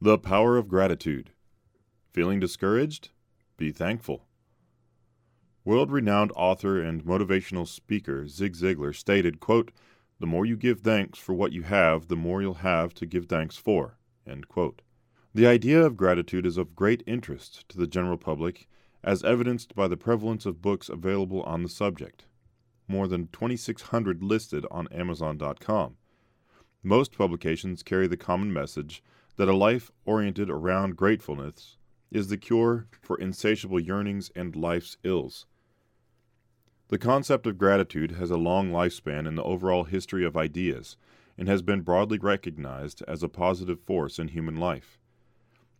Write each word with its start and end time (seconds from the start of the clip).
The 0.00 0.16
power 0.16 0.56
of 0.56 0.68
gratitude. 0.68 1.32
Feeling 2.12 2.38
discouraged? 2.38 3.08
Be 3.56 3.72
thankful. 3.72 4.28
World 5.64 5.90
renowned 5.90 6.30
author 6.36 6.80
and 6.80 7.04
motivational 7.04 7.66
speaker 7.66 8.28
Zig 8.28 8.54
Ziglar 8.54 8.94
stated, 8.94 9.40
quote, 9.40 9.72
The 10.20 10.26
more 10.26 10.46
you 10.46 10.56
give 10.56 10.82
thanks 10.82 11.18
for 11.18 11.34
what 11.34 11.52
you 11.52 11.62
have, 11.64 12.06
the 12.06 12.14
more 12.14 12.40
you'll 12.40 12.54
have 12.54 12.94
to 12.94 13.06
give 13.06 13.26
thanks 13.26 13.56
for. 13.56 13.98
The 15.34 15.46
idea 15.48 15.84
of 15.84 15.96
gratitude 15.96 16.46
is 16.46 16.56
of 16.56 16.76
great 16.76 17.02
interest 17.04 17.68
to 17.70 17.76
the 17.76 17.88
general 17.88 18.18
public, 18.18 18.68
as 19.02 19.24
evidenced 19.24 19.74
by 19.74 19.88
the 19.88 19.96
prevalence 19.96 20.46
of 20.46 20.62
books 20.62 20.88
available 20.88 21.42
on 21.42 21.64
the 21.64 21.68
subject. 21.68 22.24
More 22.86 23.08
than 23.08 23.26
2,600 23.32 24.22
listed 24.22 24.64
on 24.70 24.86
Amazon.com. 24.92 25.96
Most 26.84 27.18
publications 27.18 27.82
carry 27.82 28.06
the 28.06 28.16
common 28.16 28.52
message 28.52 29.02
that 29.38 29.48
a 29.48 29.54
life 29.54 29.92
oriented 30.04 30.50
around 30.50 30.96
gratefulness 30.96 31.76
is 32.10 32.26
the 32.26 32.36
cure 32.36 32.88
for 33.00 33.16
insatiable 33.18 33.78
yearnings 33.78 34.32
and 34.34 34.56
life's 34.56 34.96
ills. 35.04 35.46
The 36.88 36.98
concept 36.98 37.46
of 37.46 37.56
gratitude 37.56 38.12
has 38.12 38.32
a 38.32 38.36
long 38.36 38.72
lifespan 38.72 39.28
in 39.28 39.36
the 39.36 39.44
overall 39.44 39.84
history 39.84 40.24
of 40.24 40.36
ideas 40.36 40.96
and 41.36 41.46
has 41.46 41.62
been 41.62 41.82
broadly 41.82 42.18
recognized 42.18 43.04
as 43.06 43.22
a 43.22 43.28
positive 43.28 43.78
force 43.80 44.18
in 44.18 44.28
human 44.28 44.56
life. 44.56 44.98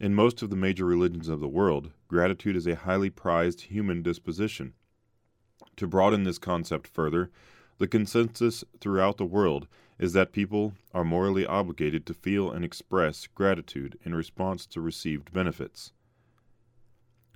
In 0.00 0.14
most 0.14 0.40
of 0.40 0.48
the 0.48 0.56
major 0.56 0.86
religions 0.86 1.28
of 1.28 1.40
the 1.40 1.48
world, 1.48 1.90
gratitude 2.08 2.56
is 2.56 2.66
a 2.66 2.74
highly 2.74 3.10
prized 3.10 3.62
human 3.62 4.02
disposition. 4.02 4.72
To 5.76 5.86
broaden 5.86 6.24
this 6.24 6.38
concept 6.38 6.88
further, 6.88 7.30
the 7.78 7.86
consensus 7.86 8.64
throughout 8.80 9.18
the 9.18 9.26
world 9.26 9.66
is 10.02 10.14
that 10.14 10.32
people 10.32 10.74
are 10.92 11.04
morally 11.04 11.46
obligated 11.46 12.04
to 12.04 12.12
feel 12.12 12.50
and 12.50 12.64
express 12.64 13.28
gratitude 13.28 13.96
in 14.04 14.12
response 14.12 14.66
to 14.66 14.80
received 14.80 15.32
benefits. 15.32 15.92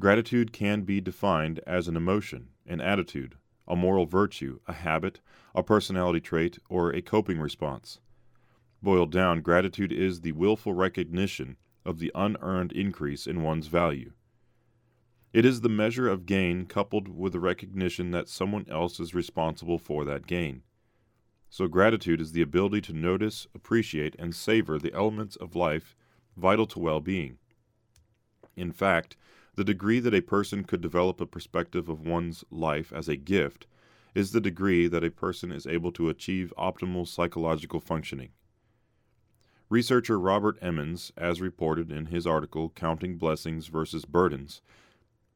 Gratitude 0.00 0.52
can 0.52 0.82
be 0.82 1.00
defined 1.00 1.60
as 1.64 1.86
an 1.86 1.96
emotion, 1.96 2.48
an 2.66 2.80
attitude, 2.80 3.36
a 3.68 3.76
moral 3.76 4.04
virtue, 4.04 4.58
a 4.66 4.72
habit, 4.72 5.20
a 5.54 5.62
personality 5.62 6.18
trait, 6.18 6.58
or 6.68 6.90
a 6.90 7.00
coping 7.00 7.38
response. 7.38 8.00
Boiled 8.82 9.12
down, 9.12 9.42
gratitude 9.42 9.92
is 9.92 10.22
the 10.22 10.32
willful 10.32 10.72
recognition 10.72 11.58
of 11.84 12.00
the 12.00 12.10
unearned 12.16 12.72
increase 12.72 13.28
in 13.28 13.44
one's 13.44 13.68
value. 13.68 14.10
It 15.32 15.44
is 15.44 15.60
the 15.60 15.68
measure 15.68 16.08
of 16.08 16.26
gain 16.26 16.66
coupled 16.66 17.06
with 17.06 17.32
the 17.32 17.38
recognition 17.38 18.10
that 18.10 18.28
someone 18.28 18.66
else 18.68 18.98
is 18.98 19.14
responsible 19.14 19.78
for 19.78 20.04
that 20.04 20.26
gain. 20.26 20.62
So, 21.48 21.68
gratitude 21.68 22.20
is 22.20 22.32
the 22.32 22.42
ability 22.42 22.80
to 22.82 22.92
notice, 22.92 23.46
appreciate, 23.54 24.16
and 24.18 24.34
savor 24.34 24.78
the 24.78 24.92
elements 24.92 25.36
of 25.36 25.56
life 25.56 25.96
vital 26.36 26.66
to 26.66 26.78
well 26.78 27.00
being. 27.00 27.38
In 28.56 28.72
fact, 28.72 29.16
the 29.54 29.64
degree 29.64 30.00
that 30.00 30.14
a 30.14 30.20
person 30.20 30.64
could 30.64 30.80
develop 30.80 31.20
a 31.20 31.26
perspective 31.26 31.88
of 31.88 32.06
one's 32.06 32.44
life 32.50 32.92
as 32.92 33.08
a 33.08 33.16
gift 33.16 33.66
is 34.14 34.32
the 34.32 34.40
degree 34.40 34.86
that 34.86 35.04
a 35.04 35.10
person 35.10 35.50
is 35.50 35.66
able 35.66 35.92
to 35.92 36.08
achieve 36.08 36.52
optimal 36.56 37.06
psychological 37.06 37.80
functioning. 37.80 38.30
Researcher 39.68 40.18
Robert 40.18 40.56
Emmons, 40.62 41.10
as 41.16 41.40
reported 41.40 41.90
in 41.90 42.06
his 42.06 42.26
article 42.26 42.70
Counting 42.70 43.16
Blessings 43.16 43.66
versus 43.66 44.04
Burdens, 44.04 44.62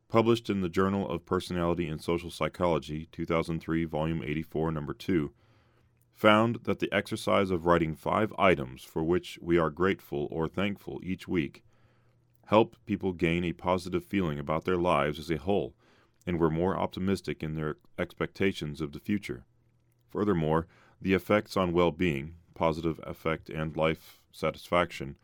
published 0.08 0.48
in 0.48 0.60
the 0.60 0.68
Journal 0.68 1.08
of 1.08 1.26
Personality 1.26 1.88
and 1.88 2.00
Social 2.00 2.30
Psychology, 2.30 3.08
2003, 3.12 3.84
Volume 3.84 4.22
84, 4.22 4.72
Number 4.72 4.94
2, 4.94 5.32
found 6.20 6.56
that 6.64 6.80
the 6.80 6.92
exercise 6.92 7.50
of 7.50 7.64
writing 7.64 7.94
five 7.94 8.30
items 8.38 8.84
for 8.84 9.02
which 9.02 9.38
we 9.40 9.56
are 9.56 9.70
grateful 9.70 10.28
or 10.30 10.46
thankful 10.46 11.00
each 11.02 11.26
week 11.26 11.62
help 12.44 12.76
people 12.84 13.14
gain 13.14 13.42
a 13.42 13.54
positive 13.54 14.04
feeling 14.04 14.38
about 14.38 14.66
their 14.66 14.76
lives 14.76 15.18
as 15.18 15.30
a 15.30 15.38
whole 15.38 15.72
and 16.26 16.38
were 16.38 16.50
more 16.50 16.76
optimistic 16.76 17.42
in 17.42 17.54
their 17.54 17.78
expectations 17.98 18.82
of 18.82 18.92
the 18.92 19.00
future. 19.00 19.46
Furthermore, 20.10 20.66
the 21.00 21.14
effects 21.14 21.56
on 21.56 21.72
well 21.72 21.90
being, 21.90 22.34
positive 22.54 23.00
affect, 23.02 23.48
and 23.48 23.74
life 23.74 24.20
satisfaction 24.30 25.16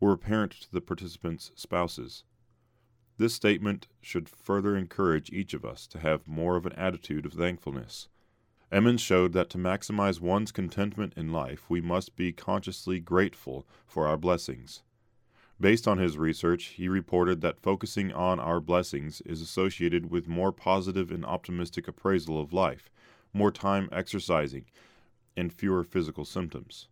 were 0.00 0.12
apparent 0.12 0.52
to 0.60 0.70
the 0.70 0.82
participants' 0.82 1.50
spouses. 1.54 2.24
This 3.16 3.32
statement 3.32 3.86
should 4.02 4.28
further 4.28 4.76
encourage 4.76 5.32
each 5.32 5.54
of 5.54 5.64
us 5.64 5.86
to 5.86 5.98
have 5.98 6.28
more 6.28 6.56
of 6.56 6.66
an 6.66 6.74
attitude 6.74 7.24
of 7.24 7.32
thankfulness. 7.32 8.08
Emmons 8.76 9.00
showed 9.00 9.32
that 9.32 9.48
to 9.48 9.56
maximize 9.56 10.20
one's 10.20 10.52
contentment 10.52 11.14
in 11.16 11.32
life, 11.32 11.64
we 11.70 11.80
must 11.80 12.14
be 12.14 12.30
consciously 12.30 13.00
grateful 13.00 13.66
for 13.86 14.06
our 14.06 14.18
blessings. 14.18 14.82
Based 15.58 15.88
on 15.88 15.96
his 15.96 16.18
research, 16.18 16.64
he 16.76 16.86
reported 16.86 17.40
that 17.40 17.62
focusing 17.62 18.12
on 18.12 18.38
our 18.38 18.60
blessings 18.60 19.22
is 19.22 19.40
associated 19.40 20.10
with 20.10 20.28
more 20.28 20.52
positive 20.52 21.10
and 21.10 21.24
optimistic 21.24 21.88
appraisal 21.88 22.38
of 22.38 22.52
life, 22.52 22.90
more 23.32 23.50
time 23.50 23.88
exercising, 23.90 24.66
and 25.38 25.54
fewer 25.54 25.82
physical 25.82 26.26
symptoms. 26.26 26.88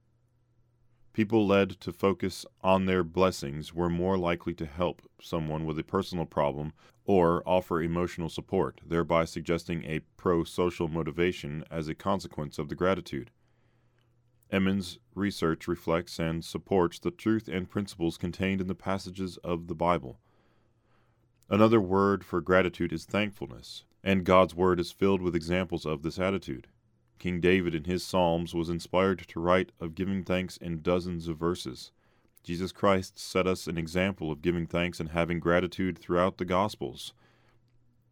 People 1.14 1.46
led 1.46 1.70
to 1.80 1.92
focus 1.92 2.44
on 2.60 2.86
their 2.86 3.04
blessings 3.04 3.72
were 3.72 3.88
more 3.88 4.18
likely 4.18 4.52
to 4.54 4.66
help 4.66 5.00
someone 5.22 5.64
with 5.64 5.78
a 5.78 5.84
personal 5.84 6.26
problem 6.26 6.72
or 7.04 7.40
offer 7.46 7.80
emotional 7.80 8.28
support, 8.28 8.80
thereby 8.84 9.24
suggesting 9.24 9.84
a 9.84 10.00
pro 10.16 10.42
social 10.42 10.88
motivation 10.88 11.64
as 11.70 11.86
a 11.86 11.94
consequence 11.94 12.58
of 12.58 12.68
the 12.68 12.74
gratitude. 12.74 13.30
Emmons' 14.50 14.98
research 15.14 15.68
reflects 15.68 16.18
and 16.18 16.44
supports 16.44 16.98
the 16.98 17.12
truth 17.12 17.46
and 17.46 17.70
principles 17.70 18.18
contained 18.18 18.60
in 18.60 18.66
the 18.66 18.74
passages 18.74 19.36
of 19.44 19.68
the 19.68 19.74
Bible. 19.74 20.18
Another 21.48 21.80
word 21.80 22.24
for 22.24 22.40
gratitude 22.40 22.92
is 22.92 23.04
thankfulness, 23.04 23.84
and 24.02 24.24
God's 24.24 24.54
Word 24.54 24.80
is 24.80 24.90
filled 24.90 25.22
with 25.22 25.36
examples 25.36 25.86
of 25.86 26.02
this 26.02 26.18
attitude. 26.18 26.66
King 27.24 27.40
David 27.40 27.74
in 27.74 27.84
his 27.84 28.04
Psalms 28.04 28.52
was 28.52 28.68
inspired 28.68 29.26
to 29.28 29.40
write 29.40 29.72
of 29.80 29.94
giving 29.94 30.24
thanks 30.24 30.58
in 30.58 30.82
dozens 30.82 31.26
of 31.26 31.38
verses. 31.38 31.90
Jesus 32.42 32.70
Christ 32.70 33.18
set 33.18 33.46
us 33.46 33.66
an 33.66 33.78
example 33.78 34.30
of 34.30 34.42
giving 34.42 34.66
thanks 34.66 35.00
and 35.00 35.08
having 35.08 35.40
gratitude 35.40 35.98
throughout 35.98 36.36
the 36.36 36.44
Gospels. 36.44 37.14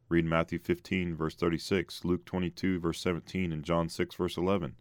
Read 0.09 0.25
Matthew 0.25 0.59
15, 0.59 1.15
verse 1.15 1.35
36, 1.35 2.07
Luke 2.07 2.25
22, 2.25 2.81
verse 2.81 3.03
17, 3.03 3.53
and 3.53 3.63
John 3.63 3.91
6, 3.91 4.15
verse 4.15 4.39
11. 4.39 4.77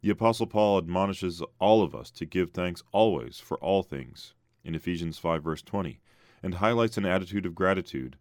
The 0.00 0.10
Apostle 0.10 0.48
Paul 0.48 0.78
admonishes 0.78 1.44
all 1.60 1.84
of 1.84 1.94
us 1.94 2.10
to 2.10 2.26
give 2.26 2.50
thanks 2.50 2.82
always 2.90 3.38
for 3.38 3.56
all 3.58 3.84
things 3.84 4.34
in 4.64 4.74
Ephesians 4.74 5.16
5, 5.18 5.44
verse 5.44 5.62
20, 5.62 6.00
and 6.42 6.54
highlights 6.54 6.96
an 6.96 7.06
attitude 7.06 7.46
of 7.46 7.54
gratitude 7.54 8.16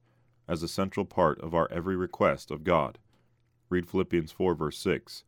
as 0.48 0.62
a 0.62 0.68
central 0.68 1.08
part 1.08 1.42
of 1.42 1.56
our 1.56 1.68
every 1.72 1.96
request 1.96 2.52
of 2.52 2.64
God. 2.64 3.00
Read 3.72 3.90
Philippians 3.90 4.32
4, 4.32 4.54
verse 4.54 4.78
6. 4.78 5.24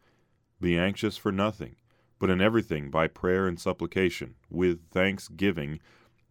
Be 0.61 0.77
anxious 0.77 1.17
for 1.17 1.31
nothing 1.31 1.77
but 2.23 2.29
in 2.29 2.39
everything, 2.39 2.89
by 2.89 3.05
prayer 3.05 3.47
and 3.47 3.59
supplication, 3.59 4.35
with 4.49 4.89
thanksgiving, 4.91 5.81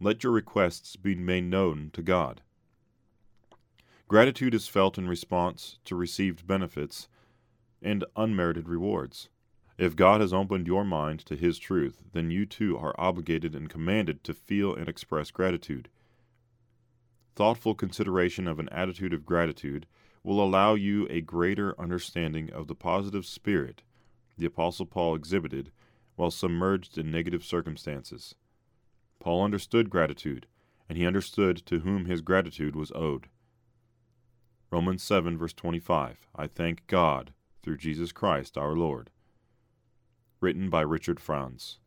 let 0.01 0.25
your 0.25 0.33
requests 0.33 0.97
be 0.97 1.15
made 1.15 1.45
known 1.45 1.91
to 1.93 2.01
God. 2.01 2.41
Gratitude 4.09 4.55
is 4.55 4.69
felt 4.69 4.97
in 4.97 5.07
response 5.07 5.79
to 5.85 5.95
received 5.95 6.47
benefits 6.47 7.09
and 7.83 8.07
unmerited 8.17 8.71
rewards. 8.71 9.29
If 9.77 9.95
God 9.95 10.23
has 10.23 10.33
opened 10.33 10.67
your 10.67 10.83
mind 10.83 11.27
to 11.27 11.37
His 11.37 11.59
truth, 11.59 12.03
then 12.15 12.31
you 12.31 12.47
too 12.47 12.79
are 12.79 12.95
obligated 12.97 13.55
and 13.55 13.69
commanded 13.69 14.25
to 14.25 14.33
feel 14.33 14.75
and 14.75 14.89
express 14.89 15.31
gratitude. 15.31 15.91
Thoughtful 17.37 17.75
consideration 17.75 18.49
of 18.49 18.59
an 18.59 18.71
attitude 18.71 19.13
of 19.13 19.27
gratitude 19.27 19.87
will 20.23 20.43
allow 20.43 20.75
you 20.75 21.07
a 21.11 21.21
greater 21.21 21.79
understanding 21.81 22.51
of 22.53 22.69
the 22.69 22.75
positive 22.75 23.27
spirit 23.27 23.83
the 24.39 24.47
Apostle 24.47 24.87
Paul 24.87 25.15
exhibited 25.15 25.71
while 26.17 26.31
submerged 26.31 26.99
in 26.99 27.11
negative 27.11 27.45
circumstances. 27.45 28.35
Paul 29.21 29.45
understood 29.45 29.91
gratitude, 29.91 30.47
and 30.89 30.99
he 30.99 31.07
understood 31.07 31.59
to 31.67 31.81
whom 31.81 32.07
his 32.07 32.21
gratitude 32.21 32.75
was 32.75 32.93
owed. 32.93 33.29
Romans 34.71 35.03
7, 35.03 35.39
verse 35.39 35.53
25 35.53 36.27
I 36.35 36.47
thank 36.47 36.87
God 36.87 37.33
through 37.63 37.77
Jesus 37.77 38.11
Christ 38.11 38.59
our 38.59 38.75
Lord. 38.75 39.11
Written 40.41 40.71
by 40.71 40.81
Richard 40.81 41.21
Franz. 41.21 41.79